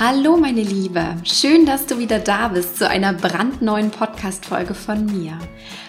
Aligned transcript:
Hallo 0.00 0.36
meine 0.36 0.62
Liebe, 0.62 1.16
schön, 1.24 1.66
dass 1.66 1.86
du 1.86 1.98
wieder 1.98 2.20
da 2.20 2.46
bist 2.46 2.76
zu 2.76 2.88
einer 2.88 3.12
brandneuen 3.12 3.90
Podcast-Folge 3.90 4.72
von 4.72 5.06
mir. 5.06 5.36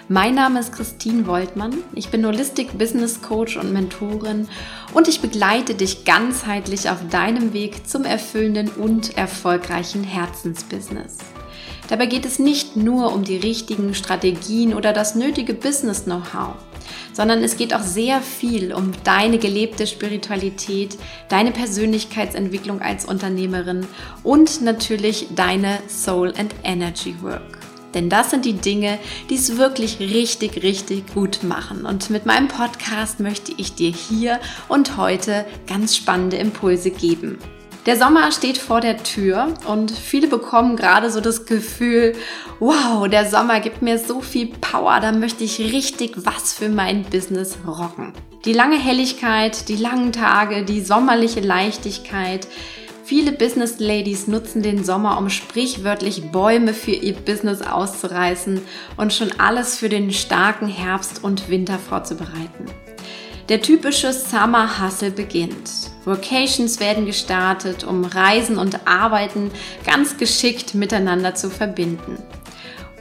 Mein 0.07 0.33
Name 0.33 0.61
ist 0.61 0.71
Christine 0.71 1.27
Woltmann, 1.27 1.75
ich 1.93 2.09
bin 2.09 2.25
Holistic 2.25 2.75
Business 2.75 3.21
Coach 3.21 3.55
und 3.55 3.71
Mentorin 3.71 4.47
und 4.95 5.07
ich 5.07 5.21
begleite 5.21 5.75
dich 5.75 6.05
ganzheitlich 6.05 6.89
auf 6.89 6.97
deinem 7.11 7.53
Weg 7.53 7.87
zum 7.87 8.03
erfüllenden 8.03 8.69
und 8.69 9.15
erfolgreichen 9.15 10.03
Herzensbusiness. 10.03 11.19
Dabei 11.87 12.07
geht 12.07 12.25
es 12.25 12.39
nicht 12.39 12.75
nur 12.75 13.13
um 13.13 13.23
die 13.23 13.37
richtigen 13.37 13.93
Strategien 13.93 14.73
oder 14.73 14.91
das 14.91 15.13
nötige 15.13 15.53
Business-Know-how 15.53 16.55
sondern 17.13 17.43
es 17.43 17.57
geht 17.57 17.73
auch 17.73 17.81
sehr 17.81 18.21
viel 18.21 18.73
um 18.73 18.91
deine 19.03 19.37
gelebte 19.37 19.87
Spiritualität, 19.87 20.97
deine 21.29 21.51
Persönlichkeitsentwicklung 21.51 22.81
als 22.81 23.05
Unternehmerin 23.05 23.87
und 24.23 24.61
natürlich 24.61 25.27
deine 25.35 25.79
Soul 25.87 26.33
and 26.37 26.53
Energy 26.63 27.15
Work. 27.21 27.59
Denn 27.93 28.09
das 28.09 28.29
sind 28.29 28.45
die 28.45 28.53
Dinge, 28.53 28.99
die 29.29 29.35
es 29.35 29.57
wirklich 29.57 29.99
richtig, 29.99 30.61
richtig 30.61 31.13
gut 31.13 31.43
machen. 31.43 31.85
Und 31.85 32.09
mit 32.09 32.25
meinem 32.25 32.47
Podcast 32.47 33.19
möchte 33.19 33.51
ich 33.57 33.73
dir 33.73 33.91
hier 33.91 34.39
und 34.67 34.97
heute 34.97 35.45
ganz 35.67 35.95
spannende 35.95 36.37
Impulse 36.37 36.91
geben. 36.91 37.39
Der 37.89 37.97
Sommer 37.97 38.31
steht 38.31 38.59
vor 38.59 38.81
der 38.81 39.01
Tür 39.01 39.55
und 39.67 39.89
viele 39.89 40.27
bekommen 40.27 40.75
gerade 40.75 41.09
so 41.09 41.21
das 41.21 41.47
Gefühl, 41.47 42.13
wow, 42.59 43.07
der 43.07 43.27
Sommer 43.27 43.61
gibt 43.61 43.81
mir 43.81 43.97
so 43.97 44.21
viel 44.21 44.45
Power, 44.61 44.99
da 44.99 45.11
möchte 45.11 45.43
ich 45.43 45.57
richtig 45.57 46.11
was 46.17 46.53
für 46.53 46.69
mein 46.69 47.01
Business 47.01 47.57
rocken. 47.65 48.13
Die 48.45 48.53
lange 48.53 48.77
Helligkeit, 48.77 49.69
die 49.69 49.75
langen 49.75 50.11
Tage, 50.11 50.63
die 50.63 50.81
sommerliche 50.81 51.39
Leichtigkeit. 51.39 52.47
Viele 53.05 53.31
Business 53.31 53.79
Ladies 53.79 54.27
nutzen 54.27 54.61
den 54.61 54.83
Sommer, 54.83 55.17
um 55.17 55.31
sprichwörtlich 55.31 56.31
Bäume 56.31 56.75
für 56.75 56.91
ihr 56.91 57.15
Business 57.15 57.63
auszureißen 57.63 58.61
und 58.97 59.13
schon 59.13 59.31
alles 59.39 59.77
für 59.77 59.89
den 59.89 60.11
starken 60.11 60.67
Herbst 60.67 61.23
und 61.23 61.49
Winter 61.49 61.79
vorzubereiten. 61.79 62.67
Der 63.49 63.61
typische 63.63 64.13
Summer 64.13 64.79
Hustle 64.79 65.09
beginnt. 65.09 65.71
Vocations 66.05 66.79
werden 66.79 67.07
gestartet, 67.07 67.83
um 67.83 68.05
Reisen 68.05 68.59
und 68.59 68.87
Arbeiten 68.87 69.49
ganz 69.83 70.17
geschickt 70.17 70.75
miteinander 70.75 71.33
zu 71.33 71.49
verbinden. 71.49 72.19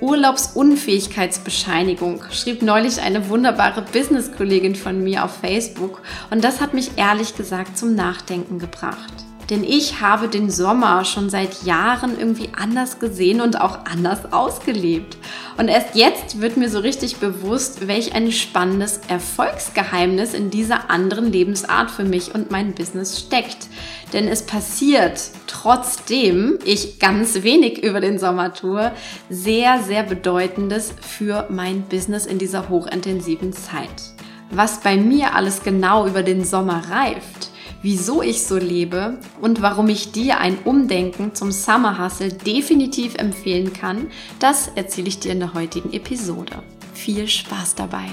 Urlaubsunfähigkeitsbescheinigung 0.01 2.25
schrieb 2.31 2.63
neulich 2.63 3.03
eine 3.03 3.29
wunderbare 3.29 3.83
Business-Kollegin 3.83 4.75
von 4.75 5.05
mir 5.05 5.25
auf 5.25 5.37
Facebook 5.37 6.01
und 6.31 6.43
das 6.43 6.63
hat 6.63 6.73
mich 6.73 6.93
ehrlich 6.97 7.37
gesagt 7.37 7.77
zum 7.77 7.95
Nachdenken 7.95 8.59
gebracht. 8.59 9.28
Denn 9.51 9.65
ich 9.65 10.03
habe 10.03 10.29
den 10.29 10.51
Sommer 10.51 11.07
schon 11.07 11.31
seit 11.31 11.63
Jahren 11.63 12.19
irgendwie 12.19 12.51
anders 12.55 12.99
gesehen 12.99 13.41
und 13.41 13.61
auch 13.61 13.87
anders 13.87 14.31
ausgelebt. 14.31 15.17
Und 15.57 15.69
erst 15.69 15.95
jetzt 15.95 16.43
wird 16.43 16.59
mir 16.59 16.69
so 16.69 16.81
richtig 16.81 17.17
bewusst, 17.17 17.89
welch 17.89 18.15
ein 18.15 18.31
spannendes 18.31 19.01
Erfolgsgeheimnis 19.09 20.35
in 20.35 20.51
dieser 20.51 20.91
anderen 20.91 21.33
Lebensart 21.33 21.91
für 21.91 22.05
mich 22.05 22.35
und 22.35 22.51
mein 22.51 22.75
Business 22.75 23.19
steckt. 23.19 23.69
Denn 24.13 24.29
es 24.29 24.43
passiert, 24.43 25.19
trotzdem 25.47 26.59
ich 26.65 26.99
ganz 26.99 27.43
wenig 27.43 27.83
über 27.83 28.01
den 28.01 28.19
Sommer 28.19 28.53
tue, 28.53 28.93
sehr, 29.31 29.81
sehr 29.83 30.03
Bedeutendes 30.03 30.93
für 31.01 31.47
mein 31.49 31.83
Business 31.83 32.27
in 32.27 32.39
dieser 32.39 32.69
hochintensiven 32.69 33.55
Zeit. 33.55 34.13
Was 34.51 34.81
bei 34.81 34.97
mir 34.97 35.35
alles 35.35 35.63
genau 35.63 36.07
über 36.07 36.23
den 36.23 36.45
Sommer 36.45 36.83
reift, 36.91 37.48
wieso 37.83 38.23
ich 38.23 38.43
so 38.43 38.57
lebe 38.57 39.19
und 39.41 39.63
warum 39.63 39.89
ich 39.89 40.13
dir 40.13 40.39
ein 40.39 40.59
Umdenken 40.65 41.35
zum 41.35 41.53
Summer 41.53 42.03
Hustle 42.03 42.33
definitiv 42.33 43.15
empfehlen 43.17 43.73
kann, 43.73 44.11
das 44.39 44.69
erzähle 44.75 45.09
ich 45.09 45.21
dir 45.21 45.33
in 45.33 45.41
der 45.41 45.55
heutigen 45.55 45.93
Episode. 45.93 46.63
Viel 46.95 47.29
Spaß 47.29 47.75
dabei! 47.77 48.07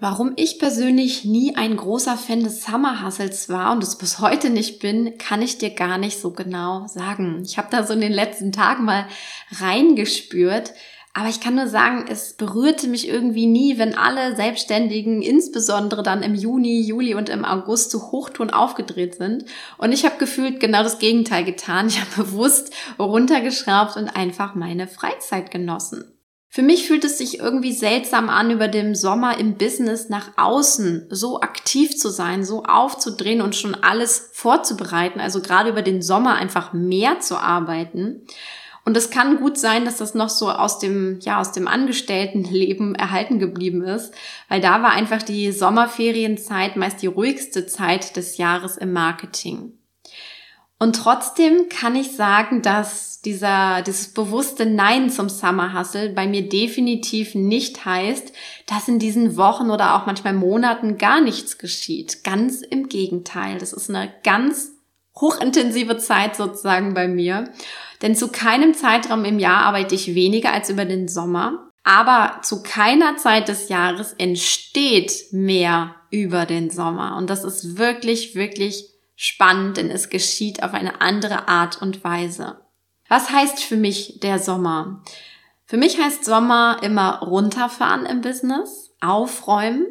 Warum 0.00 0.34
ich 0.36 0.60
persönlich 0.60 1.24
nie 1.24 1.56
ein 1.56 1.76
großer 1.76 2.16
Fan 2.16 2.44
des 2.44 2.62
Summer 2.62 3.04
Hustles 3.04 3.48
war 3.48 3.72
und 3.72 3.82
es 3.82 3.98
bis 3.98 4.20
heute 4.20 4.48
nicht 4.48 4.78
bin, 4.78 5.18
kann 5.18 5.42
ich 5.42 5.58
dir 5.58 5.70
gar 5.70 5.98
nicht 5.98 6.20
so 6.20 6.30
genau 6.30 6.86
sagen. 6.86 7.42
Ich 7.44 7.58
habe 7.58 7.66
da 7.72 7.84
so 7.84 7.94
in 7.94 8.00
den 8.00 8.12
letzten 8.12 8.52
Tagen 8.52 8.84
mal 8.84 9.08
reingespürt, 9.58 10.72
aber 11.14 11.28
ich 11.28 11.40
kann 11.40 11.56
nur 11.56 11.66
sagen, 11.66 12.04
es 12.08 12.34
berührte 12.34 12.86
mich 12.86 13.08
irgendwie 13.08 13.46
nie, 13.46 13.78
wenn 13.78 13.96
alle 13.96 14.36
Selbstständigen, 14.36 15.22
insbesondere 15.22 16.02
dann 16.02 16.22
im 16.22 16.34
Juni, 16.34 16.80
Juli 16.82 17.14
und 17.14 17.28
im 17.28 17.44
August 17.44 17.90
zu 17.90 18.12
Hochton 18.12 18.50
aufgedreht 18.50 19.16
sind. 19.16 19.44
Und 19.78 19.92
ich 19.92 20.04
habe 20.04 20.18
gefühlt 20.18 20.60
genau 20.60 20.82
das 20.82 20.98
Gegenteil 20.98 21.44
getan. 21.44 21.88
Ich 21.88 22.00
habe 22.00 22.24
bewusst 22.24 22.72
runtergeschraubt 22.98 23.96
und 23.96 24.08
einfach 24.08 24.54
meine 24.54 24.86
Freizeit 24.86 25.50
genossen. 25.50 26.12
Für 26.50 26.62
mich 26.62 26.86
fühlt 26.86 27.04
es 27.04 27.18
sich 27.18 27.40
irgendwie 27.40 27.72
seltsam 27.72 28.30
an, 28.30 28.50
über 28.50 28.68
dem 28.68 28.94
Sommer 28.94 29.38
im 29.38 29.56
Business 29.58 30.08
nach 30.08 30.30
außen 30.36 31.08
so 31.10 31.40
aktiv 31.42 31.96
zu 31.98 32.08
sein, 32.08 32.42
so 32.42 32.64
aufzudrehen 32.64 33.42
und 33.42 33.54
schon 33.54 33.74
alles 33.74 34.30
vorzubereiten. 34.32 35.20
Also 35.20 35.42
gerade 35.42 35.68
über 35.68 35.82
den 35.82 36.00
Sommer 36.00 36.36
einfach 36.36 36.72
mehr 36.72 37.20
zu 37.20 37.36
arbeiten. 37.36 38.26
Und 38.88 38.96
es 38.96 39.10
kann 39.10 39.36
gut 39.36 39.58
sein, 39.58 39.84
dass 39.84 39.98
das 39.98 40.14
noch 40.14 40.30
so 40.30 40.50
aus 40.50 40.78
dem, 40.78 41.18
ja, 41.20 41.38
aus 41.42 41.52
dem 41.52 41.68
Angestelltenleben 41.68 42.94
erhalten 42.94 43.38
geblieben 43.38 43.82
ist, 43.82 44.14
weil 44.48 44.62
da 44.62 44.82
war 44.82 44.92
einfach 44.92 45.22
die 45.22 45.52
Sommerferienzeit 45.52 46.74
meist 46.76 47.02
die 47.02 47.06
ruhigste 47.06 47.66
Zeit 47.66 48.16
des 48.16 48.38
Jahres 48.38 48.78
im 48.78 48.94
Marketing. 48.94 49.74
Und 50.78 50.96
trotzdem 50.96 51.68
kann 51.68 51.96
ich 51.96 52.12
sagen, 52.12 52.62
dass 52.62 53.20
dieser, 53.20 53.82
dieses 53.82 54.14
bewusste 54.14 54.64
Nein 54.64 55.10
zum 55.10 55.28
Summer 55.28 55.78
Hustle 55.78 56.14
bei 56.14 56.26
mir 56.26 56.48
definitiv 56.48 57.34
nicht 57.34 57.84
heißt, 57.84 58.32
dass 58.64 58.88
in 58.88 58.98
diesen 58.98 59.36
Wochen 59.36 59.70
oder 59.70 59.96
auch 59.96 60.06
manchmal 60.06 60.32
Monaten 60.32 60.96
gar 60.96 61.20
nichts 61.20 61.58
geschieht. 61.58 62.24
Ganz 62.24 62.62
im 62.62 62.88
Gegenteil. 62.88 63.58
Das 63.58 63.74
ist 63.74 63.90
eine 63.90 64.10
ganz 64.24 64.70
hochintensive 65.20 65.98
Zeit 65.98 66.36
sozusagen 66.36 66.94
bei 66.94 67.06
mir. 67.06 67.52
Denn 68.02 68.14
zu 68.14 68.28
keinem 68.28 68.74
Zeitraum 68.74 69.24
im 69.24 69.38
Jahr 69.38 69.62
arbeite 69.62 69.94
ich 69.94 70.14
weniger 70.14 70.52
als 70.52 70.70
über 70.70 70.84
den 70.84 71.08
Sommer. 71.08 71.70
Aber 71.84 72.42
zu 72.42 72.62
keiner 72.62 73.16
Zeit 73.16 73.48
des 73.48 73.68
Jahres 73.68 74.12
entsteht 74.12 75.32
mehr 75.32 75.94
über 76.10 76.46
den 76.46 76.70
Sommer. 76.70 77.16
Und 77.16 77.30
das 77.30 77.44
ist 77.44 77.78
wirklich, 77.78 78.34
wirklich 78.34 78.84
spannend, 79.16 79.78
denn 79.78 79.90
es 79.90 80.10
geschieht 80.10 80.62
auf 80.62 80.74
eine 80.74 81.00
andere 81.00 81.48
Art 81.48 81.80
und 81.82 82.04
Weise. 82.04 82.60
Was 83.08 83.30
heißt 83.30 83.60
für 83.64 83.76
mich 83.76 84.20
der 84.20 84.38
Sommer? 84.38 85.02
Für 85.64 85.76
mich 85.76 85.98
heißt 85.98 86.24
Sommer 86.24 86.78
immer 86.82 87.20
runterfahren 87.20 88.06
im 88.06 88.20
Business, 88.20 88.94
aufräumen, 89.00 89.86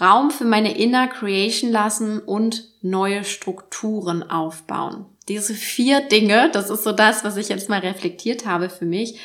Raum 0.00 0.30
für 0.30 0.44
meine 0.44 0.76
Inner 0.76 1.06
Creation 1.06 1.70
lassen 1.70 2.20
und 2.20 2.64
neue 2.82 3.24
Strukturen 3.24 4.28
aufbauen. 4.28 5.06
Diese 5.28 5.54
vier 5.54 6.00
Dinge, 6.02 6.50
das 6.52 6.70
ist 6.70 6.84
so 6.84 6.92
das, 6.92 7.24
was 7.24 7.36
ich 7.36 7.48
jetzt 7.48 7.68
mal 7.68 7.80
reflektiert 7.80 8.46
habe 8.46 8.68
für 8.68 8.84
mich, 8.84 9.18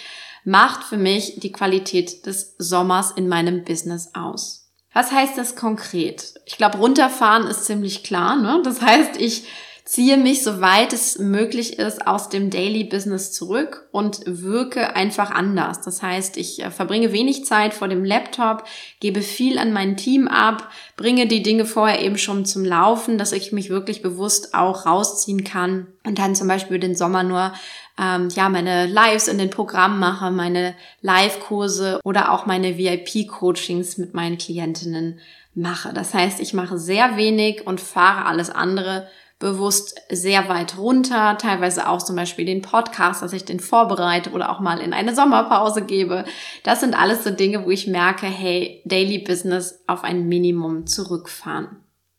macht 0.43 0.83
für 0.83 0.97
mich 0.97 1.39
die 1.39 1.51
Qualität 1.51 2.25
des 2.25 2.55
Sommers 2.57 3.11
in 3.11 3.27
meinem 3.27 3.63
Business 3.63 4.11
aus. 4.13 4.69
Was 4.93 5.11
heißt 5.11 5.37
das 5.37 5.55
konkret? 5.55 6.33
Ich 6.45 6.57
glaube, 6.57 6.77
runterfahren 6.77 7.47
ist 7.47 7.65
ziemlich 7.65 8.03
klar. 8.03 8.35
Ne? 8.35 8.61
Das 8.63 8.81
heißt, 8.81 9.19
ich 9.19 9.43
ziehe 9.89 10.17
mich, 10.17 10.43
soweit 10.43 10.93
es 10.93 11.17
möglich 11.17 11.79
ist, 11.79 12.05
aus 12.05 12.29
dem 12.29 12.51
Daily 12.51 12.83
Business 12.83 13.31
zurück 13.31 13.87
und 13.91 14.21
wirke 14.27 14.95
einfach 14.95 15.31
anders. 15.31 15.81
Das 15.81 16.03
heißt, 16.03 16.37
ich 16.37 16.63
äh, 16.63 16.69
verbringe 16.69 17.11
wenig 17.11 17.43
Zeit 17.45 17.73
vor 17.73 17.87
dem 17.87 18.05
Laptop, 18.05 18.65
gebe 18.99 19.23
viel 19.23 19.57
an 19.57 19.73
mein 19.73 19.97
Team 19.97 20.27
ab, 20.27 20.69
bringe 20.95 21.25
die 21.25 21.41
Dinge 21.41 21.65
vorher 21.65 22.03
eben 22.03 22.19
schon 22.19 22.45
zum 22.45 22.65
Laufen, 22.65 23.17
dass 23.17 23.31
ich 23.31 23.51
mich 23.51 23.71
wirklich 23.71 24.03
bewusst 24.03 24.53
auch 24.53 24.85
rausziehen 24.85 25.43
kann 25.43 25.87
und 26.05 26.19
dann 26.19 26.35
zum 26.35 26.47
Beispiel 26.47 26.77
den 26.77 26.93
Sommer 26.93 27.23
nur 27.23 27.51
ähm, 27.99 28.29
ja 28.29 28.47
meine 28.47 28.85
Lives 28.85 29.27
in 29.27 29.39
den 29.39 29.49
Programmen 29.49 29.97
mache, 29.97 30.29
meine 30.29 30.75
Live-Kurse 31.01 31.99
oder 32.03 32.31
auch 32.31 32.45
meine 32.45 32.77
VIP-Coachings 32.77 33.97
mit 33.97 34.13
meinen 34.13 34.37
Klientinnen 34.37 35.17
mache. 35.55 35.93
Das 35.93 36.13
heißt, 36.13 36.41
ich 36.41 36.53
mache 36.53 36.77
sehr 36.77 37.17
wenig 37.17 37.65
und 37.65 37.81
fahre 37.81 38.25
alles 38.25 38.51
andere 38.51 39.07
bewusst 39.39 39.95
sehr 40.09 40.49
weit 40.49 40.77
runter, 40.77 41.37
teilweise 41.37 41.87
auch 41.87 42.03
zum 42.03 42.17
Beispiel 42.17 42.45
den 42.45 42.61
Podcast, 42.61 43.21
dass 43.21 43.31
ich 43.31 43.45
den 43.45 43.61
vorbereite 43.61 44.31
oder 44.31 44.51
auch 44.51 44.59
mal 44.59 44.79
in 44.79 44.93
eine 44.93 45.15
Sommerpause 45.15 45.83
gebe. 45.83 46.25
Das 46.63 46.81
sind 46.81 46.93
alles 46.93 47.23
so 47.23 47.29
Dinge, 47.31 47.65
wo 47.65 47.71
ich 47.71 47.87
merke, 47.87 48.25
hey, 48.25 48.81
Daily 48.85 49.19
Business 49.19 49.81
auf 49.87 50.03
ein 50.03 50.27
Minimum 50.27 50.87
zurückfahren. 50.87 51.77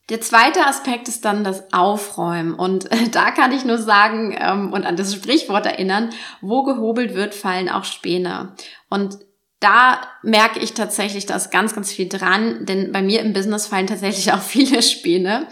Der 0.08 0.20
zweite 0.20 0.66
Aspekt 0.66 1.08
ist 1.08 1.24
dann 1.24 1.44
das 1.44 1.72
Aufräumen. 1.72 2.54
Und 2.54 2.88
da 3.12 3.30
kann 3.30 3.52
ich 3.52 3.64
nur 3.66 3.78
sagen 3.78 4.36
ähm, 4.38 4.72
und 4.72 4.84
an 4.84 4.96
das 4.96 5.14
Sprichwort 5.14 5.66
erinnern, 5.66 6.10
wo 6.40 6.64
gehobelt 6.64 7.14
wird, 7.14 7.34
fallen 7.34 7.68
auch 7.68 7.84
Späne. 7.84 8.54
Und 8.88 9.18
da 9.60 10.00
merke 10.22 10.58
ich 10.58 10.72
tatsächlich, 10.72 11.26
da 11.26 11.36
ist 11.36 11.50
ganz, 11.50 11.74
ganz 11.74 11.92
viel 11.92 12.08
dran, 12.08 12.64
denn 12.64 12.92
bei 12.92 13.02
mir 13.02 13.20
im 13.20 13.34
Business 13.34 13.66
fallen 13.66 13.86
tatsächlich 13.86 14.32
auch 14.32 14.40
viele 14.42 14.82
Späne. 14.82 15.46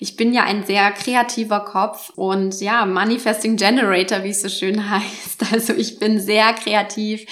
Ich 0.00 0.16
bin 0.16 0.32
ja 0.32 0.44
ein 0.44 0.64
sehr 0.64 0.90
kreativer 0.92 1.60
Kopf 1.60 2.10
und 2.16 2.60
ja, 2.60 2.86
Manifesting 2.86 3.56
Generator, 3.56 4.24
wie 4.24 4.30
es 4.30 4.42
so 4.42 4.48
schön 4.48 4.90
heißt. 4.90 5.52
Also 5.52 5.72
ich 5.74 5.98
bin 5.98 6.20
sehr 6.20 6.52
kreativ, 6.52 7.26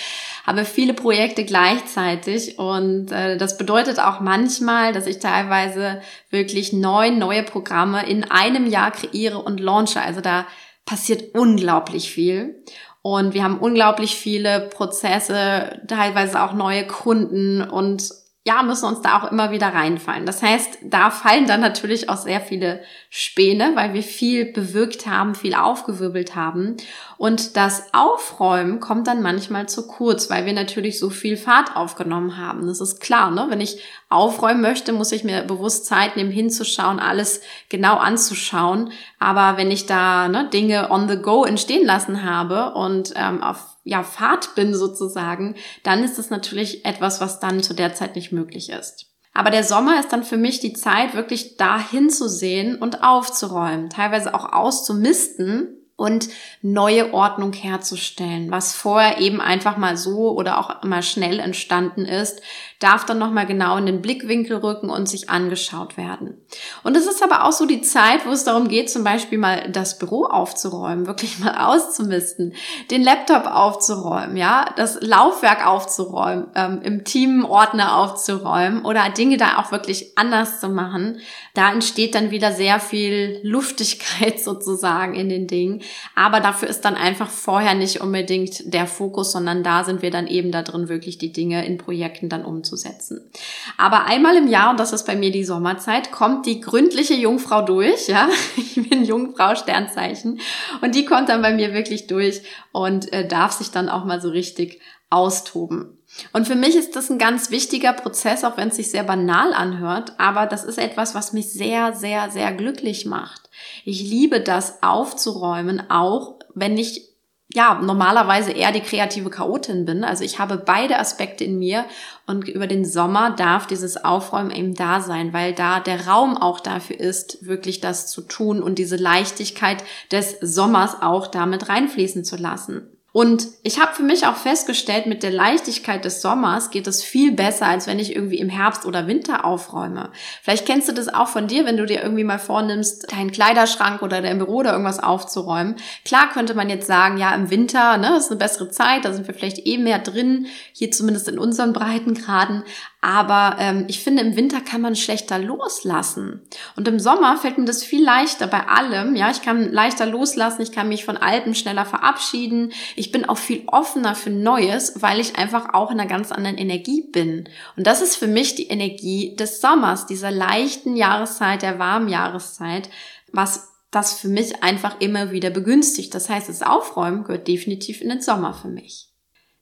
habe 0.47 0.65
viele 0.65 0.95
Projekte 0.95 1.45
gleichzeitig 1.45 2.59
und 2.59 3.13
äh, 3.13 3.37
das 3.37 3.59
bedeutet 3.59 4.01
auch 4.01 4.21
manchmal, 4.21 4.93
dass 4.93 5.07
ich 5.07 5.19
teilweise 5.19 6.01
wirklich 6.31 6.73
neun 6.73 7.19
neue 7.19 7.43
Programme 7.43 8.07
in 8.07 8.25
einem 8.25 8.67
Jahr 8.67 8.91
kreiere 8.91 9.39
und 9.39 9.61
launche. 9.61 10.01
Also 10.01 10.21
da 10.21 10.47
passiert 10.85 11.35
unglaublich 11.35 12.11
viel. 12.11 12.63
Und 13.03 13.35
wir 13.35 13.43
haben 13.43 13.59
unglaublich 13.59 14.15
viele 14.15 14.61
Prozesse, 14.61 15.81
teilweise 15.89 16.41
auch 16.41 16.53
neue 16.53 16.87
Kunden 16.87 17.61
und 17.61 18.09
ja, 18.45 18.65
müssen 18.65 18.87
uns 18.87 19.01
da 19.03 19.21
auch 19.21 19.31
immer 19.31 19.53
wieder 19.53 19.69
reinfallen. 19.69 20.27
Das 20.27 20.43
heißt, 20.43 20.79
da 20.83 21.11
fallen 21.11 21.47
dann 21.47 21.61
natürlich 21.61 22.09
auch 22.09 22.17
sehr 22.17 22.41
viele 22.41 22.83
Späne, 23.09 23.71
weil 23.77 23.95
wir 23.95 24.03
viel 24.03 24.53
bewirkt 24.53 25.07
haben, 25.07 25.37
viel 25.37 25.55
aufgewirbelt 25.55 26.35
haben. 26.35 26.77
Und 27.19 27.57
das 27.57 27.95
Aufräumen 27.95 28.81
kommt 28.81 29.07
dann 29.07 29.23
manchmal 29.23 29.69
zu 29.69 29.87
kurz, 29.87 30.29
weil 30.29 30.45
wir 30.45 30.55
natürlich 30.55 30.99
so 30.99 31.09
viel 31.09 31.37
Fahrt 31.37 31.77
aufgenommen 31.77 32.37
haben. 32.37 32.67
Das 32.67 32.81
ist 32.81 33.01
klar, 33.01 33.31
ne? 33.31 33.47
Wenn 33.49 33.61
ich 33.61 33.81
aufräumen 34.09 34.61
möchte, 34.61 34.93
muss 34.93 35.13
ich 35.13 35.23
mir 35.23 35.43
bewusst 35.43 35.87
Zeit 35.87 36.17
nehmen, 36.17 36.33
hinzuschauen, 36.33 36.99
alles 36.99 37.43
genau 37.69 37.97
anzuschauen. 37.97 38.91
Aber 39.21 39.57
wenn 39.57 39.71
ich 39.71 39.87
da 39.87 40.27
ne, 40.27 40.51
Dinge 40.53 40.91
on 40.91 41.09
the 41.09 41.17
go 41.17 41.45
entstehen 41.45 41.87
lassen 41.87 42.25
habe 42.25 42.75
und 42.75 43.15
ähm, 43.15 43.41
auf 43.41 43.73
ja, 43.85 44.03
Fahrt 44.03 44.55
bin 44.55 44.75
sozusagen, 44.75 45.57
dann 45.83 46.05
ist 46.05 46.19
es 46.19 46.31
natürlich 46.31 46.85
etwas, 46.85 47.21
was 47.21 47.41
dann 47.41 47.63
zu 47.63 47.75
der 47.75 47.95
Zeit 47.95 48.17
nicht 48.17 48.33
möglich 48.33 48.71
ist. 48.71 49.07
Aber 49.35 49.51
der 49.51 49.65
Sommer 49.65 49.99
ist 49.99 50.13
dann 50.13 50.25
für 50.25 50.37
mich 50.37 50.61
die 50.61 50.75
Zeit, 50.75 51.15
wirklich 51.15 51.57
dahin 51.57 52.11
zu 52.11 52.29
sehen 52.29 52.77
und 52.77 53.03
aufzuräumen, 53.03 53.89
teilweise 53.89 54.35
auch 54.35 54.53
auszumisten, 54.53 55.82
und 55.97 56.29
neue 56.63 57.13
Ordnung 57.13 57.53
herzustellen, 57.53 58.51
was 58.51 58.75
vorher 58.75 59.19
eben 59.19 59.41
einfach 59.41 59.77
mal 59.77 59.97
so 59.97 60.33
oder 60.37 60.59
auch 60.59 60.83
mal 60.83 61.03
schnell 61.03 61.39
entstanden 61.39 62.05
ist, 62.05 62.41
darf 62.83 63.05
dann 63.05 63.19
nochmal 63.19 63.47
genau 63.47 63.77
in 63.77 63.87
den 63.87 64.03
Blickwinkel 64.03 64.57
rücken 64.57 64.91
und 64.91 65.09
sich 65.09 65.31
angeschaut 65.31 65.97
werden. 65.97 66.37
Und 66.83 66.97
es 66.97 67.07
ist 67.07 67.23
aber 67.23 67.45
auch 67.45 67.53
so 67.53 67.67
die 67.67 67.83
Zeit, 67.83 68.27
wo 68.27 68.31
es 68.31 68.45
darum 68.45 68.69
geht, 68.69 68.91
zum 68.91 69.05
Beispiel 69.05 69.39
mal 69.39 69.71
das 69.71 69.99
Büro 69.99 70.25
aufzuräumen, 70.25 71.07
wirklich 71.07 71.39
mal 71.39 71.55
auszumisten, 71.67 72.55
den 72.91 73.03
Laptop 73.03 73.47
aufzuräumen, 73.47 74.37
ja, 74.37 74.73
das 74.77 74.99
Laufwerk 75.01 75.65
aufzuräumen, 75.67 76.49
ähm, 76.57 76.81
im 76.83 77.05
Teamordner 77.05 77.99
aufzuräumen 77.99 78.85
oder 78.85 79.09
Dinge 79.11 79.37
da 79.37 79.59
auch 79.59 79.71
wirklich 79.71 80.19
anders 80.19 80.59
zu 80.61 80.69
machen. 80.69 81.19
Da 81.55 81.71
entsteht 81.71 82.15
dann 82.15 82.31
wieder 82.31 82.53
sehr 82.53 82.81
viel 82.81 83.41
Luftigkeit 83.45 84.41
sozusagen 84.43 85.15
in 85.15 85.29
den 85.29 85.47
Dingen. 85.47 85.82
Aber 86.15 86.41
dafür 86.41 86.69
ist 86.69 86.83
dann 86.83 86.95
einfach 86.95 87.29
vorher 87.29 87.75
nicht 87.75 88.01
unbedingt 88.01 88.73
der 88.73 88.87
Fokus, 88.87 89.33
sondern 89.33 89.63
da 89.63 89.85
sind 89.85 90.03
wir 90.03 90.11
dann 90.11 90.27
eben 90.27 90.53
da 90.53 90.63
drin, 90.63 90.89
wirklich 90.89 91.19
die 91.19 91.33
Dinge 91.33 91.65
in 91.67 91.79
Projekten 91.79 92.29
dann 92.29 92.45
umzusetzen. 92.45 93.31
Aber 93.77 94.07
einmal 94.07 94.37
im 94.37 94.49
Jahr, 94.49 94.71
und 94.71 94.81
das 94.81 94.93
ist 94.93 95.07
bei 95.07 95.17
mir 95.17 95.31
die 95.31 95.45
Sommerzeit, 95.45 96.13
kommt 96.13 96.47
die 96.47 96.61
gründliche 96.61 97.15
Jungfrau 97.15 97.63
durch, 97.63 98.09
ja. 98.09 98.29
Ich 98.57 98.89
bin 98.89 99.05
Jungfrau 99.05 99.55
Sternzeichen. 99.55 100.41
Und 100.81 100.95
die 100.95 101.05
kommt 101.05 101.29
dann 101.29 101.43
bei 101.43 101.53
mir 101.53 101.75
wirklich 101.75 102.07
durch 102.07 102.43
und 102.73 103.13
äh, 103.13 103.27
darf 103.27 103.53
sich 103.53 103.71
dann 103.71 103.89
auch 103.89 104.05
mal 104.05 104.21
so 104.21 104.31
richtig 104.31 104.81
austoben. 105.11 105.99
Und 106.33 106.47
für 106.47 106.55
mich 106.55 106.77
ist 106.77 106.95
das 106.95 107.11
ein 107.11 107.19
ganz 107.19 107.51
wichtiger 107.51 107.93
Prozess, 107.93 108.45
auch 108.45 108.57
wenn 108.57 108.69
es 108.69 108.77
sich 108.77 108.91
sehr 108.91 109.05
banal 109.05 109.53
anhört, 109.53 110.13
aber 110.19 110.47
das 110.47 110.65
ist 110.65 110.79
etwas, 110.79 111.15
was 111.15 111.33
mich 111.33 111.51
sehr, 111.51 111.95
sehr, 111.95 112.31
sehr 112.31 112.53
glücklich 112.53 113.07
macht. 113.07 113.49
Ich 113.85 114.03
liebe 114.03 114.41
das 114.41 114.83
aufzuräumen, 114.83 115.91
auch 115.91 116.39
wenn 116.55 116.77
ich 116.77 117.13
ja, 117.55 117.79
normalerweise 117.83 118.53
eher 118.53 118.73
die 118.73 118.81
kreative 118.81 119.29
Chaotin 119.29 119.85
bin. 119.85 120.05
Also 120.05 120.25
ich 120.25 120.39
habe 120.39 120.57
beide 120.57 120.99
Aspekte 120.99 121.45
in 121.45 121.59
mir 121.59 121.85
und 122.27 122.49
über 122.49 122.67
den 122.67 122.85
Sommer 122.85 123.31
darf 123.31 123.67
dieses 123.67 124.03
Aufräumen 124.03 124.51
eben 124.51 124.75
da 124.75 125.01
sein, 125.01 125.33
weil 125.33 125.53
da 125.53 125.81
der 125.81 126.07
Raum 126.07 126.37
auch 126.37 126.61
dafür 126.61 126.99
ist, 126.99 127.47
wirklich 127.47 127.81
das 127.81 128.11
zu 128.11 128.23
tun 128.23 128.63
und 128.63 128.79
diese 128.79 128.97
Leichtigkeit 128.97 129.85
des 130.11 130.39
Sommers 130.41 131.03
auch 131.03 131.27
damit 131.27 131.69
reinfließen 131.69 132.25
zu 132.25 132.37
lassen. 132.37 132.89
Und 133.13 133.49
ich 133.63 133.79
habe 133.79 133.95
für 133.95 134.03
mich 134.03 134.27
auch 134.27 134.37
festgestellt, 134.37 135.07
mit 135.07 135.23
der 135.23 135.31
Leichtigkeit 135.31 136.05
des 136.05 136.23
Sommers 136.23 136.71
geht 136.71 136.87
es 136.87 137.03
viel 137.03 137.33
besser, 137.33 137.67
als 137.67 137.87
wenn 137.87 137.99
ich 137.99 138.17
irgendwie 138.17 138.39
im 138.39 138.49
Herbst 138.49 138.87
oder 138.87 139.07
Winter 139.07 139.45
aufräume. 139.45 140.11
Vielleicht 140.43 140.65
kennst 140.65 140.89
du 140.89 140.93
das 140.93 141.13
auch 141.13 141.29
von 141.29 141.47
dir, 141.47 141.67
wenn 141.67 141.77
du 141.77 141.85
dir 141.85 142.03
irgendwie 142.03 142.25
mal 142.25 142.39
vornimmst, 142.39 143.13
deinen 143.13 143.31
Kleiderschrank 143.31 144.01
oder 144.01 144.23
dein 144.23 144.39
Büro 144.39 144.57
oder 144.57 144.73
irgendwas 144.73 144.99
aufzuräumen. 144.99 145.77
Klar 146.07 146.31
könnte 146.33 146.55
man 146.55 146.71
jetzt 146.71 146.87
sagen, 146.87 147.19
ja, 147.19 147.35
im 147.35 147.51
Winter, 147.51 147.99
ne, 147.99 148.17
ist 148.17 148.31
eine 148.31 148.39
bessere 148.39 148.71
Zeit, 148.71 149.05
da 149.05 149.13
sind 149.13 149.27
wir 149.27 149.35
vielleicht 149.35 149.67
eh 149.67 149.77
mehr 149.77 149.99
drin, 149.99 150.47
hier 150.73 150.91
zumindest 150.91 151.29
in 151.29 151.39
unseren 151.39 151.75
Breitengraden. 151.75 152.65
Aber 153.05 153.57
ähm, 153.59 153.87
ich 153.89 153.99
finde, 153.99 154.23
im 154.23 154.37
Winter 154.37 154.61
kann 154.61 154.81
man 154.81 154.95
schlechter 154.95 155.41
loslassen. 155.41 156.41
Und 156.77 156.87
im 156.87 157.01
Sommer 157.01 157.37
fällt 157.37 157.59
mir 157.59 157.65
das 157.65 157.83
viel 157.83 158.03
leichter 158.03 158.47
bei 158.47 158.69
allem. 158.69 159.17
Ja, 159.17 159.29
ich 159.29 159.43
kann 159.43 159.73
leichter 159.73 160.07
loslassen, 160.07 160.63
ich 160.63 160.71
kann 160.71 160.89
mich 160.89 161.05
von 161.05 161.17
Alten 161.17 161.57
schneller 161.57 161.85
verabschieden. 161.85 162.73
Ich 162.95 163.11
bin 163.11 163.29
auch 163.29 163.39
viel 163.39 163.65
offener 163.67 164.15
für 164.15 164.31
Neues, 164.31 165.03
weil 165.03 165.19
ich 165.19 165.37
einfach 165.37 165.75
auch 165.75 165.91
in 165.91 165.99
einer 165.99 166.09
ganz 166.09 166.31
anderen 166.31 166.57
Energie 166.57 167.03
bin. 167.11 167.49
Und 167.77 167.89
das 167.89 168.03
ist 168.03 168.15
für 168.15 168.29
mich 168.29 168.55
die 168.55 168.69
Energie 168.69 169.35
des 169.35 169.61
Sommers, 169.61 170.07
dieser 170.07 170.31
leichten 170.31 170.95
Jahreszeit, 170.95 171.63
der 171.63 171.81
warmen 171.81 172.09
Jahreszeit, 172.09 172.89
was 173.33 173.73
das 173.91 174.21
für 174.21 174.29
mich 174.29 174.63
einfach 174.63 175.01
immer 175.01 175.33
wieder 175.33 175.51
begünstigt. 175.51 176.15
Das 176.15 176.29
heißt, 176.29 176.49
das 176.49 176.63
Aufräumen 176.63 177.25
gehört 177.25 177.49
definitiv 177.49 178.01
in 178.01 178.11
den 178.11 178.21
Sommer 178.21 178.55
für 178.55 178.69
mich. 178.69 179.12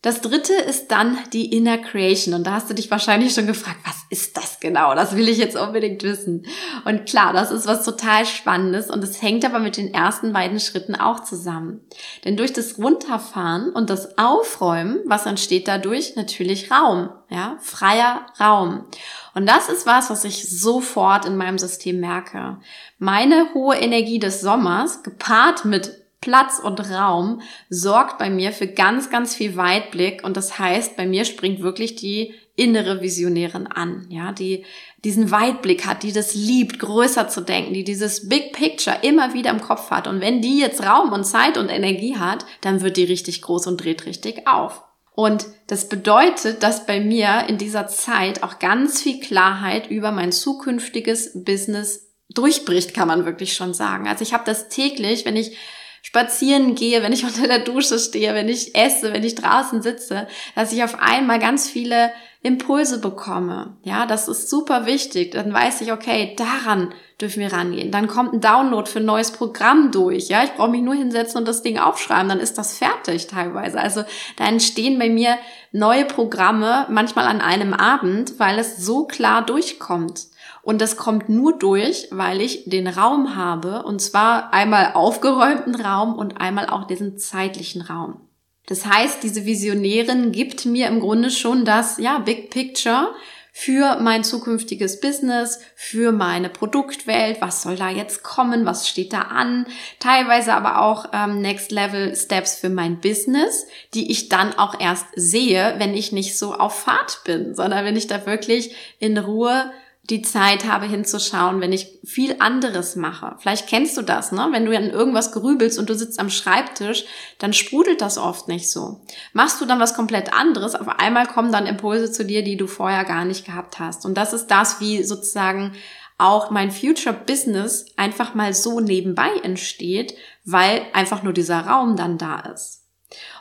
Das 0.03 0.23
dritte 0.23 0.55
ist 0.55 0.91
dann 0.91 1.19
die 1.35 1.55
Inner 1.55 1.77
Creation. 1.77 2.33
Und 2.33 2.47
da 2.47 2.53
hast 2.53 2.71
du 2.71 2.75
dich 2.75 2.91
wahrscheinlich 2.91 3.35
schon 3.35 3.47
gefragt, 3.47 3.81
was 3.85 3.97
ist 4.09 4.35
das 4.35 4.59
genau? 4.59 4.95
Das 4.95 5.15
will 5.15 5.29
ich 5.29 5.37
jetzt 5.37 5.57
unbedingt 5.57 6.03
wissen. 6.03 6.47
Und 6.87 7.05
klar, 7.05 7.35
das 7.35 7.51
ist 7.51 7.67
was 7.67 7.85
total 7.85 8.25
Spannendes 8.25 8.91
und 8.91 9.05
es 9.05 9.21
hängt 9.21 9.45
aber 9.45 9.59
mit 9.59 9.77
den 9.77 9.93
ersten 9.93 10.33
beiden 10.33 10.59
Schritten 10.59 10.95
auch 10.95 11.21
zusammen. 11.21 11.81
Denn 12.25 12.39
durch 12.39 12.55
das 12.55 12.79
Runterfahren 12.79 13.71
und 13.71 13.91
das 13.91 14.17
Aufräumen, 14.17 15.01
was 15.05 15.27
entsteht 15.27 15.69
dadurch? 15.69 16.17
Natürlich 16.17 16.71
Raum. 16.71 17.11
Ja, 17.29 17.59
freier 17.61 18.27
Raum. 18.41 18.87
Und 19.35 19.47
das 19.47 19.69
ist 19.69 19.87
was, 19.87 20.09
was 20.09 20.25
ich 20.25 20.51
sofort 20.51 21.27
in 21.27 21.37
meinem 21.37 21.59
System 21.59 22.01
merke. 22.01 22.57
Meine 22.99 23.53
hohe 23.53 23.77
Energie 23.77 24.19
des 24.19 24.41
Sommers 24.41 25.03
gepaart 25.03 25.67
mit 25.67 26.00
Platz 26.21 26.61
und 26.63 26.81
Raum 26.91 27.41
sorgt 27.71 28.19
bei 28.19 28.29
mir 28.29 28.53
für 28.53 28.67
ganz, 28.67 29.09
ganz 29.09 29.35
viel 29.35 29.57
Weitblick 29.57 30.23
und 30.23 30.37
das 30.37 30.59
heißt, 30.59 30.97
bei 30.97 31.07
mir 31.07 31.25
springt 31.25 31.61
wirklich 31.61 31.97
die 31.97 32.35
innere 32.57 33.01
Visionärin 33.01 33.67
an, 33.67 34.07
ja, 34.11 34.33
die 34.33 34.67
diesen 35.03 35.31
Weitblick 35.31 35.87
hat, 35.87 36.03
die 36.03 36.13
das 36.13 36.35
liebt, 36.35 36.79
größer 36.79 37.29
zu 37.29 37.41
denken, 37.41 37.73
die 37.73 37.85
dieses 37.85 38.29
Big 38.29 38.53
Picture 38.53 38.99
immer 39.01 39.33
wieder 39.33 39.51
im 39.51 39.63
Kopf 39.63 39.91
hat 39.91 40.07
und 40.07 40.21
wenn 40.21 40.43
die 40.43 40.59
jetzt 40.59 40.85
Raum 40.85 41.13
und 41.13 41.25
Zeit 41.25 41.57
und 41.57 41.71
Energie 41.71 42.19
hat, 42.19 42.45
dann 42.61 42.83
wird 42.83 42.99
die 42.99 43.05
richtig 43.05 43.41
groß 43.41 43.67
und 43.67 43.83
dreht 43.83 44.05
richtig 44.05 44.47
auf. 44.47 44.83
Und 45.15 45.47
das 45.67 45.89
bedeutet, 45.89 46.63
dass 46.63 46.87
bei 46.87 47.01
mir 47.01 47.45
in 47.49 47.59
dieser 47.59 47.89
Zeit 47.89 48.43
auch 48.43 48.59
ganz 48.59 49.03
viel 49.03 49.21
Klarheit 49.21 49.91
über 49.91 50.13
mein 50.13 50.33
zukünftiges 50.33 51.45
Business 51.45 52.11
durchbricht, 52.31 52.95
kann 52.95 53.09
man 53.09 53.25
wirklich 53.25 53.55
schon 53.55 53.75
sagen. 53.75 54.07
Also 54.07 54.23
ich 54.23 54.33
habe 54.33 54.45
das 54.47 54.69
täglich, 54.69 55.25
wenn 55.25 55.37
ich 55.37 55.57
spazieren 56.03 56.75
gehe, 56.75 57.03
wenn 57.03 57.13
ich 57.13 57.25
unter 57.27 57.47
der 57.47 57.61
Dusche 57.61 57.99
stehe, 57.99 58.35
wenn 58.35 58.49
ich 58.49 58.75
esse, 58.75 59.13
wenn 59.13 59.25
ich 59.25 59.35
draußen 59.35 59.83
sitze, 59.83 60.27
dass 60.55 60.73
ich 60.73 60.83
auf 60.83 60.99
einmal 61.01 61.39
ganz 61.39 61.69
viele 61.69 62.11
Impulse 62.43 63.01
bekomme. 63.01 63.77
Ja, 63.83 64.07
das 64.07 64.27
ist 64.27 64.49
super 64.49 64.87
wichtig. 64.87 65.33
Dann 65.33 65.53
weiß 65.53 65.83
ich, 65.83 65.93
okay, 65.93 66.35
daran 66.39 66.95
dürfen 67.21 67.41
wir 67.41 67.53
rangehen. 67.53 67.91
Dann 67.91 68.09
kommt 68.09 68.33
ein 68.33 68.41
Download 68.41 68.89
für 68.89 69.01
ein 69.01 69.05
neues 69.05 69.31
Programm 69.31 69.91
durch. 69.91 70.29
Ja, 70.29 70.43
ich 70.43 70.55
brauche 70.55 70.71
mich 70.71 70.81
nur 70.81 70.95
hinsetzen 70.95 71.39
und 71.39 71.47
das 71.47 71.63
Ding 71.63 71.79
aufschreiben, 71.79 72.31
dann 72.31 72.41
ist 72.41 72.57
das 72.57 72.79
fertig 72.79 73.27
teilweise. 73.27 73.79
Also 73.79 74.05
da 74.37 74.47
entstehen 74.47 74.99
bei 74.99 75.11
mir 75.11 75.37
neue 75.71 76.07
Programme, 76.07 76.87
manchmal 76.89 77.27
an 77.27 77.43
einem 77.43 77.75
Abend, 77.75 78.39
weil 78.39 78.59
es 78.59 78.79
so 78.79 79.05
klar 79.05 79.45
durchkommt. 79.45 80.30
Und 80.63 80.81
das 80.81 80.97
kommt 80.97 81.29
nur 81.29 81.59
durch, 81.59 82.09
weil 82.11 82.41
ich 82.41 82.65
den 82.67 82.87
Raum 82.87 83.37
habe, 83.37 83.83
und 83.83 84.01
zwar 84.01 84.53
einmal 84.53 84.93
aufgeräumten 84.95 85.75
Raum 85.75 86.15
und 86.15 86.41
einmal 86.41 86.69
auch 86.69 86.87
diesen 86.87 87.19
zeitlichen 87.19 87.83
Raum. 87.83 88.21
Das 88.67 88.87
heißt, 88.87 89.23
diese 89.23 89.47
Visionärin 89.47 90.33
gibt 90.33 90.65
mir 90.65 90.87
im 90.89 91.01
Grunde 91.01 91.31
schon 91.31 91.65
das, 91.65 91.99
ja, 91.99 92.19
Big 92.19 92.51
Picture 92.51 93.09
für 93.53 93.99
mein 94.01 94.23
zukünftiges 94.23 95.01
Business, 95.01 95.61
für 95.75 96.13
meine 96.13 96.49
Produktwelt, 96.49 97.41
was 97.41 97.63
soll 97.63 97.77
da 97.77 97.91
jetzt 97.91 98.23
kommen, 98.23 98.65
was 98.65 98.89
steht 98.89 99.13
da 99.13 99.23
an, 99.23 99.67
teilweise 99.99 100.55
aber 100.55 100.83
auch 100.83 101.07
ähm, 101.13 101.41
Next 101.41 101.73
Level 101.73 102.15
Steps 102.15 102.57
für 102.57 102.71
mein 102.71 103.01
Business, 103.01 103.67
die 103.93 104.11
ich 104.11 104.29
dann 104.29 104.57
auch 104.57 104.79
erst 104.79 105.07
sehe, 105.17 105.75
wenn 105.79 105.95
ich 105.95 106.13
nicht 106.13 106.39
so 106.39 106.55
auf 106.55 106.81
Fahrt 106.81 107.23
bin, 107.25 107.55
sondern 107.55 107.85
wenn 107.85 107.97
ich 107.97 108.07
da 108.07 108.25
wirklich 108.25 108.75
in 108.99 109.19
Ruhe 109.19 109.73
die 110.11 110.23
Zeit 110.23 110.67
habe 110.67 110.87
hinzuschauen, 110.87 111.61
wenn 111.61 111.73
ich 111.73 112.01
viel 112.05 112.37
anderes 112.41 112.97
mache. 112.97 113.37
Vielleicht 113.39 113.69
kennst 113.69 113.97
du 113.97 114.03
das, 114.03 114.33
ne? 114.33 114.49
Wenn 114.51 114.67
du 114.67 114.77
an 114.77 114.91
irgendwas 114.91 115.33
grübelst 115.33 115.79
und 115.79 115.89
du 115.89 115.95
sitzt 115.95 116.19
am 116.19 116.31
Schreibtisch, 116.31 117.05
dann 117.39 117.53
sprudelt 117.53 118.01
das 118.01 118.19
oft 118.19 118.49
nicht 118.49 118.71
so. 118.71 119.03
Machst 119.33 119.61
du 119.61 119.67
dann 119.67 119.79
was 119.81 119.95
komplett 119.95 120.33
anderes, 120.33 120.75
auf 120.75 120.89
einmal 120.89 121.27
kommen 121.27 121.53
dann 121.53 121.67
Impulse 121.67 122.11
zu 122.11 122.25
dir, 122.25 122.43
die 122.43 122.57
du 122.57 122.67
vorher 122.67 123.05
gar 123.05 123.25
nicht 123.25 123.47
gehabt 123.47 123.79
hast. 123.79 124.05
Und 124.05 124.17
das 124.17 124.33
ist 124.33 124.49
das, 124.49 124.81
wie 124.81 125.05
sozusagen 125.05 125.73
auch 126.19 126.51
mein 126.51 126.71
Future 126.71 127.15
Business 127.15 127.87
einfach 127.97 128.35
mal 128.35 128.53
so 128.53 128.81
nebenbei 128.81 129.31
entsteht, 129.43 130.15
weil 130.45 130.83
einfach 130.93 131.23
nur 131.23 131.33
dieser 131.33 131.61
Raum 131.61 131.97
dann 131.97 132.19
da 132.19 132.41
ist. 132.41 132.81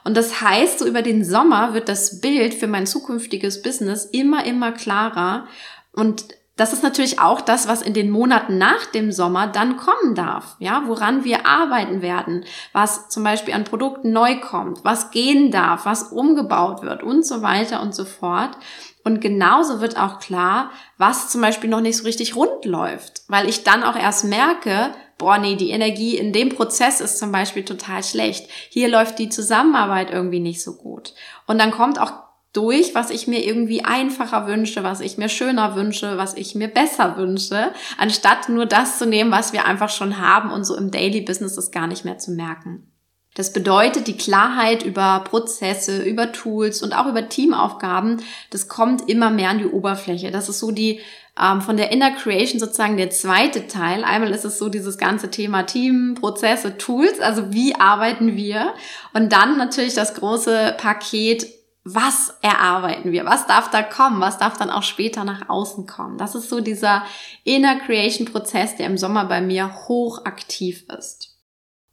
Und 0.03 0.15
das 0.15 0.41
heißt, 0.41 0.79
so 0.79 0.87
über 0.87 1.01
den 1.01 1.25
Sommer 1.25 1.73
wird 1.73 1.89
das 1.89 2.21
Bild 2.21 2.53
für 2.53 2.67
mein 2.67 2.87
zukünftiges 2.87 3.61
Business 3.61 4.05
immer, 4.05 4.45
immer 4.45 4.71
klarer. 4.71 5.47
Und 5.93 6.25
das 6.59 6.73
ist 6.73 6.83
natürlich 6.83 7.19
auch 7.19 7.39
das, 7.39 7.69
was 7.69 7.81
in 7.81 7.93
den 7.93 8.09
Monaten 8.09 8.57
nach 8.57 8.85
dem 8.87 9.11
Sommer 9.13 9.47
dann 9.47 9.77
kommen 9.77 10.13
darf, 10.13 10.57
ja, 10.59 10.83
woran 10.87 11.23
wir 11.23 11.45
arbeiten 11.45 12.01
werden, 12.01 12.43
was 12.73 13.07
zum 13.07 13.23
Beispiel 13.23 13.53
an 13.53 13.63
Produkten 13.63 14.11
neu 14.11 14.39
kommt, 14.41 14.83
was 14.83 15.11
gehen 15.11 15.51
darf, 15.51 15.85
was 15.85 16.11
umgebaut 16.11 16.81
wird 16.81 17.01
und 17.01 17.25
so 17.25 17.41
weiter 17.41 17.81
und 17.81 17.95
so 17.95 18.03
fort. 18.03 18.57
Und 19.05 19.21
genauso 19.21 19.79
wird 19.79 19.97
auch 19.97 20.19
klar, 20.19 20.71
was 20.97 21.29
zum 21.29 21.39
Beispiel 21.39 21.69
noch 21.69 21.79
nicht 21.79 21.97
so 21.97 22.03
richtig 22.03 22.35
rund 22.35 22.65
läuft, 22.65 23.23
weil 23.29 23.47
ich 23.47 23.63
dann 23.63 23.83
auch 23.83 23.95
erst 23.95 24.25
merke, 24.25 24.91
boah, 25.17 25.37
nee, 25.37 25.55
die 25.55 25.69
Energie 25.69 26.17
in 26.17 26.33
dem 26.33 26.49
Prozess 26.49 26.99
ist 26.99 27.19
zum 27.19 27.31
Beispiel 27.31 27.63
total 27.63 28.03
schlecht. 28.03 28.49
Hier 28.69 28.89
läuft 28.89 29.17
die 29.17 29.29
Zusammenarbeit 29.29 30.11
irgendwie 30.11 30.39
nicht 30.41 30.61
so 30.61 30.75
gut. 30.75 31.13
Und 31.47 31.59
dann 31.59 31.71
kommt 31.71 31.99
auch 31.99 32.28
durch, 32.53 32.95
was 32.95 33.09
ich 33.11 33.27
mir 33.27 33.45
irgendwie 33.45 33.85
einfacher 33.85 34.47
wünsche, 34.47 34.83
was 34.83 35.01
ich 35.01 35.17
mir 35.17 35.29
schöner 35.29 35.75
wünsche, 35.75 36.17
was 36.17 36.33
ich 36.33 36.55
mir 36.55 36.67
besser 36.67 37.17
wünsche, 37.17 37.71
anstatt 37.97 38.49
nur 38.49 38.65
das 38.65 38.97
zu 38.97 39.05
nehmen, 39.05 39.31
was 39.31 39.53
wir 39.53 39.65
einfach 39.65 39.89
schon 39.89 40.19
haben 40.19 40.51
und 40.51 40.63
so 40.63 40.75
im 40.75 40.91
Daily 40.91 41.21
Business 41.21 41.57
ist 41.57 41.71
gar 41.71 41.87
nicht 41.87 42.05
mehr 42.05 42.17
zu 42.17 42.31
merken. 42.31 42.91
Das 43.35 43.53
bedeutet, 43.53 44.07
die 44.07 44.17
Klarheit 44.17 44.83
über 44.83 45.23
Prozesse, 45.23 46.01
über 46.01 46.31
Tools 46.31 46.81
und 46.81 46.93
auch 46.93 47.05
über 47.05 47.29
Teamaufgaben, 47.29 48.21
das 48.49 48.67
kommt 48.67 49.07
immer 49.07 49.29
mehr 49.29 49.49
an 49.49 49.59
die 49.59 49.67
Oberfläche. 49.67 50.31
Das 50.31 50.49
ist 50.49 50.59
so 50.59 50.71
die 50.71 50.99
ähm, 51.39 51.61
von 51.61 51.77
der 51.77 51.91
Inner 51.91 52.11
Creation 52.11 52.59
sozusagen 52.59 52.97
der 52.97 53.11
zweite 53.11 53.67
Teil. 53.67 54.03
Einmal 54.03 54.31
ist 54.31 54.45
es 54.45 54.57
so 54.57 54.67
dieses 54.67 54.97
ganze 54.97 55.29
Thema 55.29 55.63
Team, 55.63 56.15
Prozesse, 56.19 56.77
Tools, 56.77 57.19
also 57.19 57.53
wie 57.53 57.75
arbeiten 57.75 58.35
wir? 58.35 58.73
Und 59.13 59.31
dann 59.31 59.57
natürlich 59.57 59.93
das 59.93 60.15
große 60.15 60.75
Paket 60.77 61.47
was 61.93 62.33
erarbeiten 62.41 63.11
wir? 63.11 63.25
Was 63.25 63.47
darf 63.47 63.69
da 63.69 63.81
kommen? 63.83 64.21
Was 64.21 64.37
darf 64.37 64.57
dann 64.57 64.69
auch 64.69 64.83
später 64.83 65.23
nach 65.23 65.49
außen 65.49 65.85
kommen? 65.85 66.17
Das 66.17 66.35
ist 66.35 66.49
so 66.49 66.61
dieser 66.61 67.03
Inner 67.43 67.79
Creation 67.79 68.27
Prozess, 68.27 68.75
der 68.75 68.87
im 68.87 68.97
Sommer 68.97 69.25
bei 69.25 69.41
mir 69.41 69.87
hochaktiv 69.87 70.85
ist. 70.97 71.28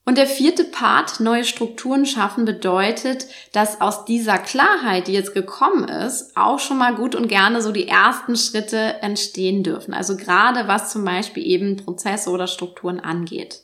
Und 0.08 0.18
der 0.18 0.28
vierte 0.28 0.62
Part, 0.62 1.18
neue 1.18 1.42
Strukturen 1.42 2.06
schaffen, 2.06 2.44
bedeutet, 2.44 3.26
dass 3.52 3.80
aus 3.80 4.04
dieser 4.04 4.38
Klarheit, 4.38 5.08
die 5.08 5.12
jetzt 5.12 5.34
gekommen 5.34 5.88
ist, 5.88 6.36
auch 6.36 6.60
schon 6.60 6.78
mal 6.78 6.94
gut 6.94 7.16
und 7.16 7.26
gerne 7.26 7.60
so 7.60 7.72
die 7.72 7.88
ersten 7.88 8.36
Schritte 8.36 9.02
entstehen 9.02 9.64
dürfen. 9.64 9.92
Also 9.92 10.16
gerade 10.16 10.68
was 10.68 10.92
zum 10.92 11.04
Beispiel 11.04 11.44
eben 11.44 11.76
Prozesse 11.76 12.30
oder 12.30 12.46
Strukturen 12.46 13.00
angeht. 13.00 13.62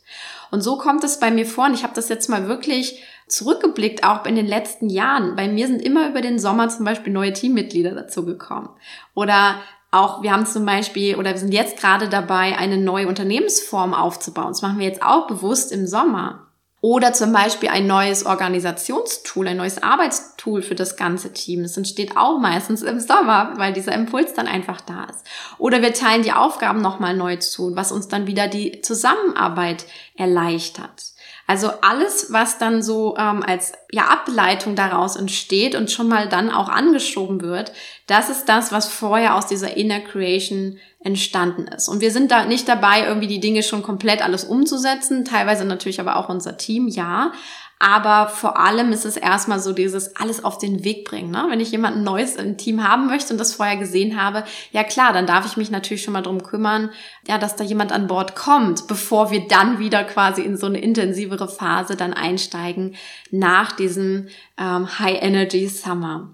Und 0.51 0.63
so 0.63 0.77
kommt 0.79 1.05
es 1.05 1.21
bei 1.21 1.31
mir 1.31 1.47
vor, 1.47 1.67
und 1.67 1.75
ich 1.75 1.85
habe 1.85 1.95
das 1.95 2.09
jetzt 2.09 2.29
mal 2.29 2.49
wirklich 2.49 3.01
zurückgeblickt, 3.29 4.03
auch 4.03 4.27
in 4.27 4.35
den 4.35 4.49
letzten 4.49 4.91
Jahren. 4.91 5.37
Bei 5.37 5.47
mir 5.47 5.69
sind 5.69 5.81
immer 5.81 6.09
über 6.09 6.23
den 6.23 6.41
Sommer 6.41 6.69
zum 6.69 6.85
Beispiel 6.85 7.13
neue 7.13 7.33
Teammitglieder 7.33 7.93
dazu 7.93 8.27
gekommen. 8.27 8.71
Oder 9.15 9.61
auch, 9.93 10.23
wir 10.23 10.33
haben 10.33 10.47
zum 10.47 10.65
Beispiel, 10.65 11.17
oder 11.17 11.31
wir 11.31 11.39
sind 11.39 11.53
jetzt 11.53 11.79
gerade 11.79 12.09
dabei, 12.09 12.59
eine 12.59 12.79
neue 12.79 13.07
Unternehmensform 13.07 13.95
aufzubauen. 13.95 14.49
Das 14.49 14.63
machen 14.63 14.79
wir 14.79 14.87
jetzt 14.87 15.03
auch 15.03 15.27
bewusst 15.27 15.71
im 15.71 15.87
Sommer. 15.87 16.49
Oder 16.85 17.13
zum 17.13 17.33
Beispiel 17.33 17.69
ein 17.69 17.87
neues 17.87 18.27
Organisationstool, 18.27 19.47
ein 19.47 19.57
neues 19.57 19.81
Arbeitstool 19.81 20.63
für 20.63 20.75
das 20.75 20.97
ganze 20.97 21.33
Team. 21.33 21.63
Das 21.63 21.77
entsteht 21.77 22.17
auch 22.17 22.41
meistens 22.41 22.83
im 22.83 22.99
Sommer, 22.99 23.53
weil 23.57 23.73
dieser 23.73 23.93
Impuls 23.93 24.35
dann 24.35 24.49
einfach 24.49 24.81
da 24.81 25.05
ist. 25.05 25.25
Oder 25.59 25.81
wir 25.81 25.95
teilen 25.95 26.23
die 26.23 26.33
Aufgaben 26.33 26.83
nochmal 26.83 27.15
neu 27.15 27.37
zu, 27.37 27.77
was 27.77 27.93
uns 27.93 28.09
dann 28.09 28.27
wieder 28.27 28.49
die 28.49 28.81
Zusammenarbeit 28.81 29.85
erleichtert. 30.17 31.13
Also 31.47 31.71
alles, 31.83 32.33
was 32.33 32.59
dann 32.59 32.83
so 32.83 33.17
ähm, 33.19 33.43
als 33.43 33.73
ja, 33.91 34.05
Ableitung 34.09 34.77
daraus 34.77 35.17
entsteht 35.17 35.75
und 35.75 35.91
schon 35.91 36.09
mal 36.09 36.29
dann 36.29 36.51
auch 36.51 36.69
angeschoben 36.69 37.43
wird, 37.43 37.73
das 38.07 38.31
ist 38.31 38.47
das, 38.47 38.73
was 38.73 38.89
vorher 38.89 39.35
aus 39.35 39.47
dieser 39.47 39.77
Inner 39.77 40.01
Creation 40.01 40.79
entstanden 41.01 41.67
ist. 41.67 41.89
Und 41.89 42.01
wir 42.01 42.11
sind 42.13 42.31
da 42.31 42.45
nicht 42.45 42.69
dabei, 42.69 43.07
irgendwie 43.07 43.27
die 43.27 43.41
Dinge 43.41 43.63
schon 43.63 43.83
komplett 43.83 44.23
alles 44.23 44.45
umzusetzen, 44.45 45.25
teilweise 45.25 45.65
natürlich 45.65 46.01
aber 46.01 46.17
auch 46.17 46.29
unser 46.29 46.57
Team, 46.57 46.89
ja. 46.89 47.33
Aber 47.85 48.29
vor 48.29 48.61
allem 48.61 48.93
ist 48.93 49.05
es 49.05 49.17
erstmal 49.17 49.59
so 49.59 49.73
dieses 49.73 50.15
alles 50.15 50.45
auf 50.45 50.59
den 50.59 50.85
Weg 50.85 51.05
bringen. 51.05 51.33
Ne? 51.33 51.47
Wenn 51.51 51.59
ich 51.59 51.73
jemanden 51.73 52.05
Neues 52.05 52.37
im 52.37 52.57
Team 52.57 52.89
haben 52.89 53.09
möchte 53.09 53.33
und 53.33 53.39
das 53.39 53.57
vorher 53.57 53.77
gesehen 53.77 54.23
habe, 54.23 54.45
ja 54.71 54.85
klar, 54.85 55.13
dann 55.13 55.27
darf 55.27 55.47
ich 55.47 55.57
mich 55.57 55.69
natürlich 55.69 56.05
schon 56.05 56.13
mal 56.13 56.23
drum 56.23 56.45
kümmern, 56.45 56.91
ja, 57.27 57.39
dass 57.39 57.57
da 57.57 57.65
jemand 57.65 57.91
an 57.91 58.07
Bord 58.07 58.37
kommt, 58.37 58.87
bevor 58.87 59.33
wir 59.33 59.49
dann 59.49 59.81
wieder 59.81 60.05
quasi 60.05 60.43
in 60.43 60.57
so 60.57 60.67
eine 60.67 60.79
intensivere 60.79 61.49
Phase 61.49 61.97
dann 61.97 62.13
einsteigen 62.13 62.95
nach 63.33 63.73
diesem 63.73 64.29
ähm, 64.59 65.01
High 65.01 65.21
Energy 65.21 65.69
Summer. 65.69 66.31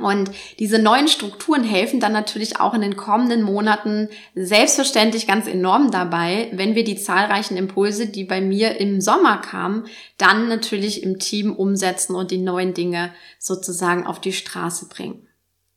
Und 0.00 0.30
diese 0.58 0.78
neuen 0.78 1.08
Strukturen 1.08 1.64
helfen 1.64 2.00
dann 2.00 2.12
natürlich 2.12 2.60
auch 2.60 2.74
in 2.74 2.80
den 2.80 2.96
kommenden 2.96 3.42
Monaten 3.42 4.08
selbstverständlich 4.34 5.26
ganz 5.26 5.46
enorm 5.46 5.90
dabei, 5.90 6.48
wenn 6.52 6.74
wir 6.74 6.84
die 6.84 6.96
zahlreichen 6.96 7.56
Impulse, 7.56 8.06
die 8.06 8.24
bei 8.24 8.40
mir 8.40 8.80
im 8.80 9.00
Sommer 9.00 9.38
kamen, 9.38 9.86
dann 10.16 10.48
natürlich 10.48 11.02
im 11.02 11.18
Team 11.18 11.54
umsetzen 11.54 12.14
und 12.14 12.30
die 12.30 12.38
neuen 12.38 12.74
Dinge 12.74 13.12
sozusagen 13.38 14.06
auf 14.06 14.20
die 14.20 14.32
Straße 14.32 14.88
bringen. 14.88 15.28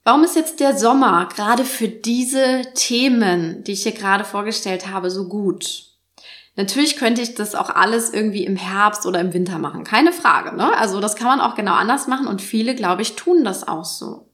Warum 0.03 0.23
ist 0.23 0.35
jetzt 0.35 0.59
der 0.59 0.77
Sommer 0.77 1.29
gerade 1.35 1.63
für 1.63 1.87
diese 1.87 2.63
Themen, 2.73 3.63
die 3.63 3.73
ich 3.73 3.83
hier 3.83 3.91
gerade 3.91 4.23
vorgestellt 4.23 4.87
habe, 4.87 5.11
so 5.11 5.27
gut? 5.27 5.90
Natürlich 6.55 6.97
könnte 6.97 7.21
ich 7.21 7.33
das 7.33 7.55
auch 7.55 7.69
alles 7.69 8.13
irgendwie 8.13 8.45
im 8.45 8.57
Herbst 8.57 9.05
oder 9.05 9.19
im 9.21 9.33
Winter 9.33 9.57
machen, 9.57 9.83
keine 9.83 10.11
Frage. 10.11 10.55
Ne? 10.55 10.77
Also 10.77 10.99
das 10.99 11.15
kann 11.15 11.27
man 11.27 11.41
auch 11.41 11.55
genau 11.55 11.73
anders 11.73 12.07
machen 12.07 12.27
und 12.27 12.41
viele, 12.41 12.75
glaube 12.75 13.01
ich, 13.01 13.15
tun 13.15 13.43
das 13.43 13.67
auch 13.67 13.85
so. 13.85 14.27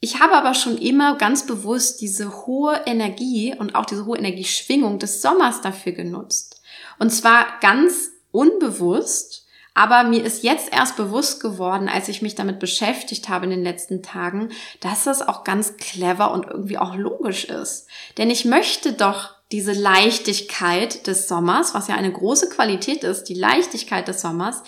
Ich 0.00 0.20
habe 0.20 0.34
aber 0.34 0.52
schon 0.52 0.76
immer 0.76 1.16
ganz 1.16 1.46
bewusst 1.46 2.02
diese 2.02 2.46
hohe 2.46 2.82
Energie 2.84 3.54
und 3.58 3.74
auch 3.74 3.86
diese 3.86 4.04
hohe 4.04 4.18
Energieschwingung 4.18 4.98
des 4.98 5.22
Sommers 5.22 5.62
dafür 5.62 5.92
genutzt. 5.92 6.60
Und 6.98 7.10
zwar 7.10 7.46
ganz 7.60 8.10
unbewusst, 8.30 9.46
aber 9.72 10.04
mir 10.04 10.22
ist 10.24 10.42
jetzt 10.42 10.72
erst 10.72 10.96
bewusst 10.96 11.42
geworden, 11.42 11.88
als 11.88 12.08
ich 12.08 12.22
mich 12.22 12.34
damit 12.34 12.60
beschäftigt 12.60 13.28
habe 13.28 13.44
in 13.44 13.50
den 13.50 13.62
letzten 13.62 14.02
Tagen, 14.02 14.50
dass 14.80 15.04
das 15.04 15.26
auch 15.26 15.44
ganz 15.44 15.76
clever 15.76 16.32
und 16.32 16.46
irgendwie 16.46 16.78
auch 16.78 16.94
logisch 16.94 17.44
ist. 17.44 17.86
Denn 18.18 18.30
ich 18.30 18.44
möchte 18.44 18.92
doch 18.92 19.35
diese 19.52 19.72
Leichtigkeit 19.72 21.06
des 21.06 21.28
Sommers, 21.28 21.74
was 21.74 21.88
ja 21.88 21.94
eine 21.94 22.12
große 22.12 22.48
Qualität 22.48 23.04
ist, 23.04 23.24
die 23.24 23.34
Leichtigkeit 23.34 24.08
des 24.08 24.20
Sommers, 24.20 24.62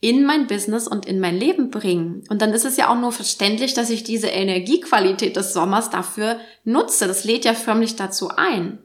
in 0.00 0.24
mein 0.24 0.48
Business 0.48 0.88
und 0.88 1.06
in 1.06 1.20
mein 1.20 1.36
Leben 1.36 1.70
bringen. 1.70 2.24
Und 2.28 2.42
dann 2.42 2.52
ist 2.52 2.64
es 2.64 2.76
ja 2.76 2.88
auch 2.88 2.98
nur 2.98 3.12
verständlich, 3.12 3.74
dass 3.74 3.88
ich 3.88 4.02
diese 4.02 4.26
Energiequalität 4.26 5.36
des 5.36 5.52
Sommers 5.52 5.90
dafür 5.90 6.40
nutze. 6.64 7.06
Das 7.06 7.24
lädt 7.24 7.44
ja 7.44 7.54
förmlich 7.54 7.94
dazu 7.94 8.28
ein. 8.28 8.82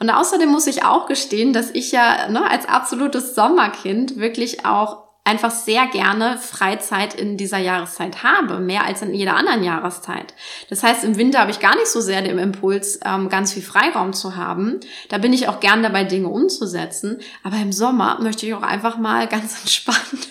Und 0.00 0.10
außerdem 0.10 0.50
muss 0.50 0.66
ich 0.66 0.84
auch 0.84 1.06
gestehen, 1.06 1.52
dass 1.52 1.70
ich 1.70 1.92
ja 1.92 2.28
ne, 2.28 2.48
als 2.50 2.66
absolutes 2.66 3.34
Sommerkind 3.34 4.18
wirklich 4.18 4.66
auch 4.66 5.03
einfach 5.26 5.50
sehr 5.50 5.86
gerne 5.86 6.36
Freizeit 6.38 7.14
in 7.14 7.38
dieser 7.38 7.56
Jahreszeit 7.56 8.22
habe, 8.22 8.60
mehr 8.60 8.84
als 8.84 9.00
in 9.00 9.14
jeder 9.14 9.36
anderen 9.36 9.64
Jahreszeit. 9.64 10.34
Das 10.68 10.82
heißt, 10.82 11.02
im 11.02 11.16
Winter 11.16 11.38
habe 11.38 11.50
ich 11.50 11.60
gar 11.60 11.74
nicht 11.76 11.86
so 11.86 12.02
sehr 12.02 12.20
den 12.20 12.38
Impuls, 12.38 13.00
ähm, 13.04 13.30
ganz 13.30 13.54
viel 13.54 13.62
Freiraum 13.62 14.12
zu 14.12 14.36
haben. 14.36 14.80
Da 15.08 15.16
bin 15.16 15.32
ich 15.32 15.48
auch 15.48 15.60
gern 15.60 15.82
dabei, 15.82 16.04
Dinge 16.04 16.28
umzusetzen. 16.28 17.20
Aber 17.42 17.56
im 17.56 17.72
Sommer 17.72 18.18
möchte 18.20 18.44
ich 18.44 18.52
auch 18.52 18.62
einfach 18.62 18.98
mal 18.98 19.26
ganz 19.28 19.60
entspannt 19.62 20.28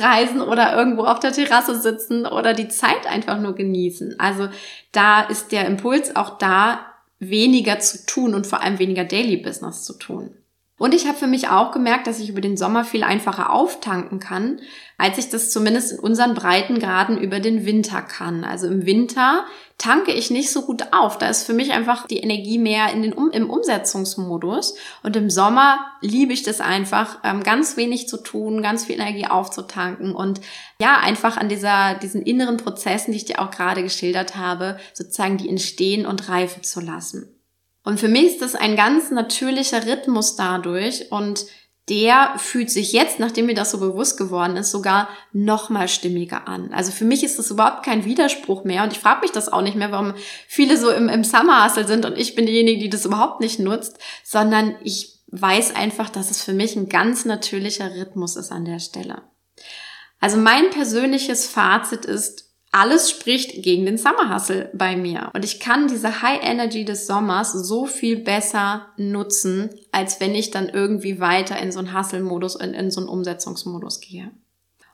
reisen 0.00 0.40
oder 0.40 0.74
irgendwo 0.74 1.04
auf 1.04 1.20
der 1.20 1.32
Terrasse 1.32 1.78
sitzen 1.78 2.24
oder 2.24 2.54
die 2.54 2.68
Zeit 2.68 3.06
einfach 3.06 3.38
nur 3.38 3.54
genießen. 3.54 4.18
Also 4.18 4.48
da 4.92 5.20
ist 5.20 5.52
der 5.52 5.66
Impuls 5.66 6.16
auch 6.16 6.38
da, 6.38 6.86
weniger 7.22 7.78
zu 7.80 8.06
tun 8.06 8.34
und 8.34 8.46
vor 8.46 8.62
allem 8.62 8.78
weniger 8.78 9.04
Daily 9.04 9.36
Business 9.36 9.84
zu 9.84 9.92
tun. 9.98 10.30
Und 10.80 10.94
ich 10.94 11.06
habe 11.06 11.18
für 11.18 11.26
mich 11.26 11.50
auch 11.50 11.72
gemerkt, 11.72 12.06
dass 12.06 12.20
ich 12.20 12.30
über 12.30 12.40
den 12.40 12.56
Sommer 12.56 12.84
viel 12.84 13.02
einfacher 13.02 13.52
auftanken 13.52 14.18
kann, 14.18 14.60
als 14.96 15.18
ich 15.18 15.28
das 15.28 15.50
zumindest 15.50 15.92
in 15.92 15.98
unseren 15.98 16.32
Breitengraden 16.32 17.20
über 17.20 17.38
den 17.38 17.66
Winter 17.66 18.00
kann. 18.00 18.44
Also 18.44 18.66
im 18.66 18.86
Winter 18.86 19.44
tanke 19.76 20.10
ich 20.10 20.30
nicht 20.30 20.50
so 20.50 20.62
gut 20.62 20.94
auf. 20.94 21.18
Da 21.18 21.28
ist 21.28 21.44
für 21.44 21.52
mich 21.52 21.72
einfach 21.72 22.06
die 22.06 22.20
Energie 22.20 22.56
mehr 22.56 22.94
in 22.94 23.02
den 23.02 23.12
um 23.12 23.30
im 23.30 23.50
Umsetzungsmodus. 23.50 24.74
Und 25.02 25.16
im 25.16 25.28
Sommer 25.28 25.80
liebe 26.00 26.32
ich 26.32 26.44
das 26.44 26.62
einfach, 26.62 27.18
ähm, 27.24 27.42
ganz 27.42 27.76
wenig 27.76 28.08
zu 28.08 28.16
tun, 28.16 28.62
ganz 28.62 28.86
viel 28.86 28.94
Energie 28.94 29.26
aufzutanken 29.26 30.14
und 30.14 30.40
ja, 30.80 30.96
einfach 30.96 31.36
an 31.36 31.50
dieser, 31.50 31.96
diesen 31.96 32.22
inneren 32.22 32.56
Prozessen, 32.56 33.12
die 33.12 33.18
ich 33.18 33.26
dir 33.26 33.42
auch 33.42 33.50
gerade 33.50 33.82
geschildert 33.82 34.34
habe, 34.34 34.78
sozusagen 34.94 35.36
die 35.36 35.50
entstehen 35.50 36.06
und 36.06 36.30
reifen 36.30 36.62
zu 36.62 36.80
lassen. 36.80 37.39
Und 37.82 37.98
für 37.98 38.08
mich 38.08 38.26
ist 38.26 38.42
das 38.42 38.54
ein 38.54 38.76
ganz 38.76 39.10
natürlicher 39.10 39.86
Rhythmus 39.86 40.36
dadurch 40.36 41.10
und 41.10 41.46
der 41.88 42.34
fühlt 42.36 42.70
sich 42.70 42.92
jetzt, 42.92 43.18
nachdem 43.18 43.46
mir 43.46 43.54
das 43.54 43.72
so 43.72 43.78
bewusst 43.78 44.16
geworden 44.16 44.56
ist, 44.56 44.70
sogar 44.70 45.08
noch 45.32 45.70
mal 45.70 45.88
stimmiger 45.88 46.46
an. 46.46 46.72
Also 46.72 46.92
für 46.92 47.04
mich 47.04 47.24
ist 47.24 47.38
das 47.38 47.50
überhaupt 47.50 47.84
kein 47.84 48.04
Widerspruch 48.04 48.62
mehr 48.64 48.84
und 48.84 48.92
ich 48.92 49.00
frage 49.00 49.22
mich 49.22 49.32
das 49.32 49.48
auch 49.48 49.62
nicht 49.62 49.76
mehr, 49.76 49.90
warum 49.90 50.14
viele 50.46 50.76
so 50.76 50.90
im, 50.90 51.08
im 51.08 51.24
Summer 51.24 51.68
sind 51.68 52.04
und 52.04 52.16
ich 52.16 52.36
bin 52.36 52.46
diejenige, 52.46 52.78
die 52.78 52.90
das 52.90 53.06
überhaupt 53.06 53.40
nicht 53.40 53.58
nutzt, 53.58 53.98
sondern 54.22 54.76
ich 54.84 55.20
weiß 55.32 55.74
einfach, 55.74 56.10
dass 56.10 56.30
es 56.30 56.42
für 56.42 56.52
mich 56.52 56.76
ein 56.76 56.88
ganz 56.88 57.24
natürlicher 57.24 57.94
Rhythmus 57.94 58.36
ist 58.36 58.52
an 58.52 58.64
der 58.64 58.78
Stelle. 58.78 59.22
Also 60.20 60.36
mein 60.36 60.70
persönliches 60.70 61.46
Fazit 61.46 62.04
ist, 62.04 62.49
alles 62.72 63.10
spricht 63.10 63.62
gegen 63.62 63.84
den 63.84 63.98
Summer 63.98 64.32
Hustle 64.32 64.70
bei 64.72 64.96
mir. 64.96 65.30
Und 65.34 65.44
ich 65.44 65.58
kann 65.58 65.88
diese 65.88 66.22
High 66.22 66.42
Energy 66.42 66.84
des 66.84 67.06
Sommers 67.06 67.52
so 67.52 67.86
viel 67.86 68.18
besser 68.18 68.86
nutzen, 68.96 69.70
als 69.90 70.20
wenn 70.20 70.34
ich 70.34 70.50
dann 70.50 70.68
irgendwie 70.68 71.18
weiter 71.18 71.58
in 71.58 71.72
so 71.72 71.80
einen 71.80 71.96
Hustle-Modus, 71.96 72.54
in, 72.56 72.74
in 72.74 72.90
so 72.90 73.00
einen 73.00 73.08
Umsetzungsmodus 73.08 74.00
gehe. 74.00 74.30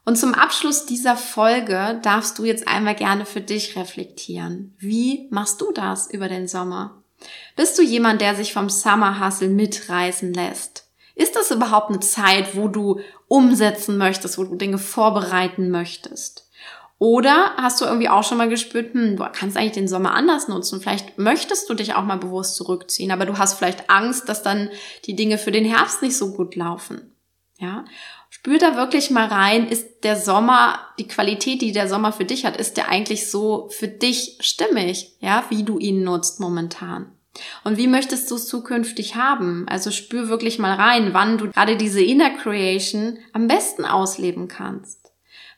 Und 0.06 0.16
zum 0.16 0.35
Abschluss 0.35 0.87
dieser 0.87 1.16
Folge 1.16 1.99
darfst 2.02 2.38
du 2.38 2.45
jetzt 2.45 2.66
einmal 2.68 2.95
gerne 2.95 3.26
für 3.26 3.40
dich 3.40 3.76
reflektieren. 3.76 4.75
Wie 4.78 5.26
machst 5.30 5.61
du 5.61 5.73
das 5.73 6.09
über 6.11 6.28
den 6.28 6.49
Sommer? 6.49 7.02
Bist 7.56 7.76
du 7.78 7.83
jemand, 7.83 8.21
der 8.21 8.37
sich 8.37 8.52
vom 8.52 8.71
Summer 8.71 9.25
Hustle 9.25 9.49
mitreißen 9.49 10.33
lässt? 10.33 10.87
Ist 11.14 11.35
das 11.35 11.50
überhaupt 11.50 11.90
eine 11.90 12.00
Zeit, 12.00 12.56
wo 12.56 12.68
du 12.68 13.00
umsetzen 13.26 13.99
möchtest, 13.99 14.38
wo 14.38 14.45
du 14.45 14.54
Dinge 14.54 14.78
vorbereiten 14.78 15.71
möchtest? 15.71 16.45
Oder 16.98 17.52
hast 17.56 17.80
du 17.80 17.84
irgendwie 17.84 18.08
auch 18.08 18.24
schon 18.24 18.38
mal 18.38 18.48
gespürt, 18.48 18.94
hm, 18.94 19.16
du 19.16 19.24
kannst 19.32 19.56
eigentlich 19.56 19.72
den 19.72 19.88
Sommer 19.88 20.14
anders 20.14 20.48
nutzen. 20.48 20.80
Vielleicht 20.80 21.18
möchtest 21.18 21.68
du 21.68 21.74
dich 21.74 21.94
auch 21.94 22.04
mal 22.04 22.16
bewusst 22.16 22.56
zurückziehen, 22.56 23.10
aber 23.10 23.26
du 23.26 23.36
hast 23.36 23.54
vielleicht 23.54 23.90
Angst, 23.90 24.28
dass 24.28 24.42
dann 24.42 24.70
die 25.04 25.14
Dinge 25.14 25.36
für 25.36 25.52
den 25.52 25.66
Herbst 25.66 26.00
nicht 26.02 26.16
so 26.16 26.32
gut 26.32 26.56
laufen. 26.56 27.12
Ja? 27.58 27.84
Spür 28.30 28.58
da 28.58 28.76
wirklich 28.76 29.10
mal 29.10 29.26
rein, 29.26 29.68
ist 29.68 30.04
der 30.04 30.16
Sommer, 30.16 30.78
die 30.98 31.08
Qualität, 31.08 31.60
die 31.60 31.72
der 31.72 31.88
Sommer 31.88 32.12
für 32.12 32.24
dich 32.24 32.46
hat, 32.46 32.56
ist 32.56 32.78
der 32.78 32.88
eigentlich 32.88 33.30
so 33.30 33.68
für 33.70 33.88
dich 33.88 34.38
stimmig, 34.40 35.16
ja, 35.20 35.44
wie 35.50 35.64
du 35.64 35.78
ihn 35.78 36.02
nutzt 36.02 36.40
momentan? 36.40 37.12
Und 37.64 37.76
wie 37.76 37.86
möchtest 37.86 38.30
du 38.30 38.36
es 38.36 38.46
zukünftig 38.46 39.16
haben? 39.16 39.66
Also 39.68 39.90
spür 39.90 40.28
wirklich 40.28 40.58
mal 40.58 40.74
rein, 40.74 41.12
wann 41.12 41.36
du 41.36 41.50
gerade 41.50 41.76
diese 41.76 42.02
Inner 42.02 42.30
Creation 42.30 43.18
am 43.34 43.46
besten 43.46 43.84
ausleben 43.84 44.48
kannst. 44.48 45.05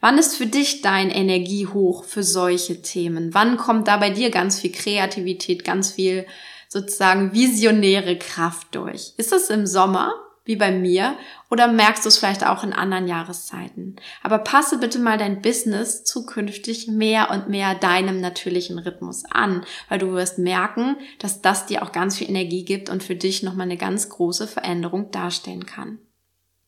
Wann 0.01 0.19
ist 0.19 0.37
für 0.37 0.47
dich 0.47 0.81
dein 0.83 1.11
Energiehoch 1.11 2.05
für 2.05 2.23
solche 2.23 2.83
Themen? 2.83 3.35
Wann 3.35 3.57
kommt 3.57 3.89
da 3.89 3.97
bei 3.97 4.11
dir 4.11 4.31
ganz 4.31 4.61
viel 4.61 4.73
Kreativität, 4.73 5.65
ganz 5.65 5.91
viel 5.91 6.27
sozusagen 6.69 7.33
visionäre 7.33 8.17
Kraft 8.17 8.75
durch? 8.75 9.15
Ist 9.17 9.33
das 9.33 9.51
im 9.51 9.67
Sommer? 9.67 10.15
wie 10.49 10.57
bei 10.57 10.73
mir 10.73 11.15
oder 11.51 11.69
merkst 11.69 12.07
du 12.07 12.09
es 12.09 12.17
vielleicht 12.17 12.45
auch 12.45 12.65
in 12.65 12.73
anderen 12.73 13.07
Jahreszeiten. 13.07 13.97
Aber 14.23 14.39
passe 14.39 14.79
bitte 14.79 14.99
mal 14.99 15.19
dein 15.19 15.43
Business 15.43 16.05
zukünftig 16.05 16.89
mehr 16.89 17.31
und 17.31 17.51
mehr 17.51 17.75
deinem 17.75 18.23
natürlichen 18.23 18.79
Rhythmus 18.79 19.25
an, 19.31 19.67
weil 19.91 19.99
du 19.99 20.13
wirst 20.13 20.39
merken, 20.39 20.97
dass 21.19 21.43
das 21.43 21.67
dir 21.67 21.83
auch 21.83 21.93
ganz 21.93 22.17
viel 22.17 22.31
Energie 22.31 22.65
gibt 22.65 22.89
und 22.89 23.03
für 23.03 23.15
dich 23.15 23.43
nochmal 23.43 23.67
eine 23.67 23.77
ganz 23.77 24.09
große 24.09 24.49
Veränderung 24.49 25.11
darstellen 25.11 25.67
kann. 25.67 25.99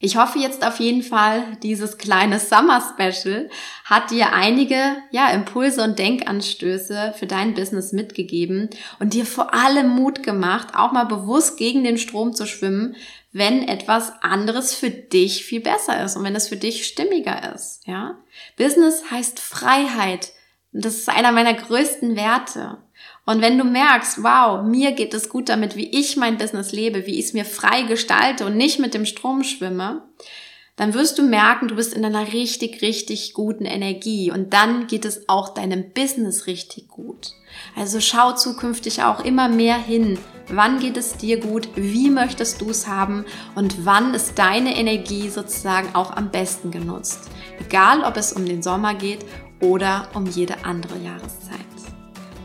Ich 0.02 0.16
hoffe 0.16 0.38
jetzt 0.38 0.64
auf 0.66 0.80
jeden 0.80 1.02
Fall, 1.02 1.59
dieses 1.62 1.99
kleine 1.99 2.40
Summer 2.40 2.80
Special 2.80 3.50
hat 3.85 4.11
dir 4.11 4.33
einige 4.33 4.97
ja, 5.11 5.28
Impulse 5.28 5.85
und 5.85 5.99
Denkanstöße 5.99 7.12
für 7.19 7.26
dein 7.26 7.52
Business 7.52 7.92
mitgegeben 7.92 8.71
und 8.99 9.12
dir 9.12 9.26
vor 9.26 9.52
allem 9.52 9.90
Mut 9.90 10.23
gemacht, 10.23 10.69
auch 10.75 10.92
mal 10.92 11.04
bewusst 11.04 11.59
gegen 11.59 11.85
den 11.85 11.99
Strom 11.99 12.35
zu 12.35 12.47
schwimmen, 12.47 12.97
wenn 13.33 13.69
etwas 13.69 14.15
anderes 14.23 14.75
für 14.75 14.89
dich 14.89 15.45
viel 15.45 15.60
besser 15.60 16.02
ist 16.02 16.17
und 16.17 16.25
wenn 16.25 16.34
es 16.34 16.49
für 16.49 16.56
dich 16.56 16.86
stimmiger 16.86 17.54
ist, 17.54 17.86
ja? 17.86 18.19
Business 18.56 19.10
heißt 19.10 19.39
Freiheit. 19.39 20.32
Das 20.73 20.97
ist 20.97 21.10
einer 21.10 21.32
meiner 21.32 21.52
größten 21.52 22.17
Werte. 22.17 22.78
Und 23.26 23.43
wenn 23.43 23.59
du 23.59 23.65
merkst, 23.65 24.23
wow, 24.23 24.63
mir 24.67 24.93
geht 24.93 25.15
es 25.15 25.28
gut 25.28 25.49
damit, 25.49 25.76
wie 25.76 25.91
ich 25.91 26.17
mein 26.17 26.39
Business 26.39 26.73
lebe, 26.73 27.06
wie 27.06 27.19
ich 27.19 27.26
es 27.26 27.33
mir 27.33 27.45
frei 27.45 27.83
gestalte 27.83 28.47
und 28.47 28.56
nicht 28.56 28.78
mit 28.78 28.95
dem 28.95 29.06
Strom 29.06 29.45
schwimme, 29.45 30.02
dann 30.80 30.95
wirst 30.95 31.19
du 31.19 31.23
merken, 31.23 31.69
du 31.69 31.76
bist 31.76 31.93
in 31.93 32.06
einer 32.06 32.33
richtig, 32.33 32.80
richtig 32.80 33.35
guten 33.35 33.67
Energie 33.67 34.33
und 34.33 34.54
dann 34.54 34.87
geht 34.87 35.04
es 35.04 35.28
auch 35.28 35.52
deinem 35.52 35.93
Business 35.93 36.47
richtig 36.47 36.89
gut. 36.89 37.33
Also 37.76 38.00
schau 38.00 38.33
zukünftig 38.33 39.02
auch 39.02 39.23
immer 39.23 39.50
mehr 39.50 39.76
hin, 39.76 40.19
wann 40.49 40.80
geht 40.80 40.97
es 40.97 41.19
dir 41.19 41.39
gut, 41.39 41.69
wie 41.75 42.09
möchtest 42.09 42.63
du 42.63 42.71
es 42.71 42.87
haben 42.87 43.26
und 43.54 43.85
wann 43.85 44.15
ist 44.15 44.39
deine 44.39 44.75
Energie 44.75 45.28
sozusagen 45.28 45.95
auch 45.95 46.17
am 46.17 46.30
besten 46.30 46.71
genutzt. 46.71 47.28
Egal, 47.61 48.02
ob 48.02 48.17
es 48.17 48.33
um 48.33 48.47
den 48.47 48.63
Sommer 48.63 48.95
geht 48.95 49.26
oder 49.61 50.09
um 50.15 50.25
jede 50.25 50.65
andere 50.65 50.97
Jahreszeit. 50.99 51.79